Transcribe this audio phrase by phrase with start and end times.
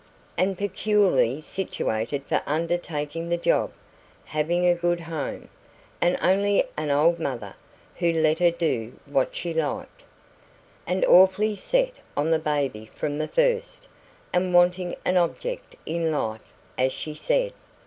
[0.35, 3.71] "And peculiarly situated for undertaking the job,
[4.25, 5.47] having a good home,
[6.01, 7.53] and only an old mother,
[7.97, 10.01] who let her do what she liked.
[10.87, 13.87] And awfully set on the baby from the first,
[14.33, 17.53] and wanting an object in life, as she said.